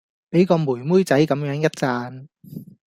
[0.31, 2.27] 俾個妹妹仔咁樣一讚